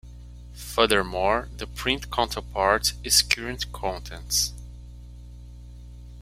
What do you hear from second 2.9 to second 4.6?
is Current Contents.